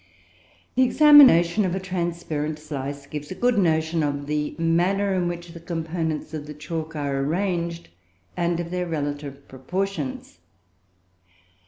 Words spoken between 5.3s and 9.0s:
the components of the chalk are arranged, and of their